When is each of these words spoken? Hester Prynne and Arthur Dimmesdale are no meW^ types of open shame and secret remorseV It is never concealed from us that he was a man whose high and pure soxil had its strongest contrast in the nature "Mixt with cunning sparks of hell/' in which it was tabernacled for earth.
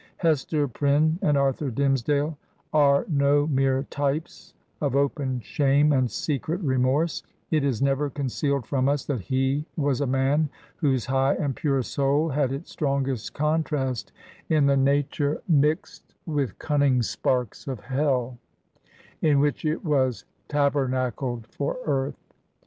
Hester 0.17 0.67
Prynne 0.67 1.19
and 1.21 1.37
Arthur 1.37 1.69
Dimmesdale 1.69 2.35
are 2.73 3.05
no 3.07 3.45
meW^ 3.45 3.85
types 3.91 4.55
of 4.81 4.95
open 4.95 5.41
shame 5.41 5.93
and 5.93 6.09
secret 6.09 6.59
remorseV 6.65 7.21
It 7.51 7.63
is 7.63 7.83
never 7.83 8.09
concealed 8.09 8.65
from 8.65 8.89
us 8.89 9.05
that 9.05 9.21
he 9.21 9.63
was 9.77 10.01
a 10.01 10.07
man 10.07 10.49
whose 10.77 11.05
high 11.05 11.35
and 11.35 11.55
pure 11.55 11.83
soxil 11.83 12.33
had 12.33 12.51
its 12.51 12.71
strongest 12.71 13.35
contrast 13.35 14.11
in 14.49 14.65
the 14.65 14.75
nature 14.75 15.39
"Mixt 15.47 16.15
with 16.25 16.57
cunning 16.57 17.03
sparks 17.03 17.67
of 17.67 17.81
hell/' 17.81 18.39
in 19.21 19.39
which 19.39 19.63
it 19.65 19.85
was 19.85 20.25
tabernacled 20.47 21.45
for 21.45 21.77
earth. 21.85 22.33